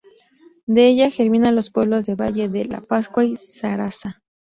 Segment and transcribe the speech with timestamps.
[0.65, 4.23] De ella germina los pueblos de Valle la Pascua y Zaraza.